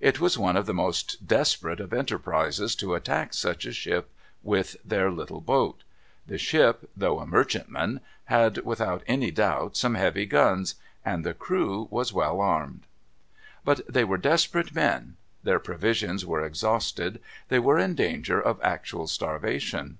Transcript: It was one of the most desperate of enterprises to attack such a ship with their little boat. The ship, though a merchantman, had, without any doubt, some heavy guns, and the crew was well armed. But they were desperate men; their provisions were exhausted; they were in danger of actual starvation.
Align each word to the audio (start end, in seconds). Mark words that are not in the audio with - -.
It 0.00 0.20
was 0.20 0.36
one 0.36 0.54
of 0.54 0.66
the 0.66 0.74
most 0.74 1.26
desperate 1.26 1.80
of 1.80 1.94
enterprises 1.94 2.76
to 2.76 2.92
attack 2.92 3.32
such 3.32 3.64
a 3.64 3.72
ship 3.72 4.10
with 4.42 4.76
their 4.84 5.10
little 5.10 5.40
boat. 5.40 5.82
The 6.26 6.36
ship, 6.36 6.90
though 6.94 7.20
a 7.20 7.26
merchantman, 7.26 8.00
had, 8.26 8.58
without 8.66 9.02
any 9.06 9.30
doubt, 9.30 9.78
some 9.78 9.94
heavy 9.94 10.26
guns, 10.26 10.74
and 11.06 11.24
the 11.24 11.32
crew 11.32 11.88
was 11.90 12.12
well 12.12 12.38
armed. 12.38 12.82
But 13.64 13.80
they 13.90 14.04
were 14.04 14.18
desperate 14.18 14.74
men; 14.74 15.16
their 15.42 15.58
provisions 15.58 16.26
were 16.26 16.44
exhausted; 16.44 17.18
they 17.48 17.58
were 17.58 17.78
in 17.78 17.94
danger 17.94 18.38
of 18.38 18.60
actual 18.62 19.06
starvation. 19.06 19.96